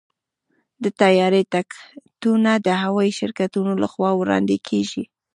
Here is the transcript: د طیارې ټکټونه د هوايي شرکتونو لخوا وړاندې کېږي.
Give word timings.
د 0.83 0.85
طیارې 1.01 1.41
ټکټونه 1.53 2.51
د 2.67 2.67
هوايي 2.81 3.11
شرکتونو 3.19 3.71
لخوا 3.83 4.09
وړاندې 4.15 4.57
کېږي. 4.67 5.03